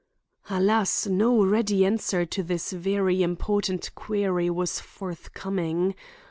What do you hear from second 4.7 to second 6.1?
forthcoming.